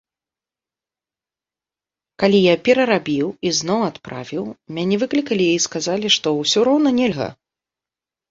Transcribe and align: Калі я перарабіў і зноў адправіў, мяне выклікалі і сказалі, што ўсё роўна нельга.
Калі 2.21 2.39
я 2.43 2.55
перарабіў 2.69 3.27
і 3.49 3.51
зноў 3.59 3.81
адправіў, 3.91 4.45
мяне 4.77 4.95
выклікалі 5.03 5.45
і 5.57 5.59
сказалі, 5.69 6.07
што 6.15 6.27
ўсё 6.39 6.59
роўна 6.69 6.89
нельга. 6.99 7.29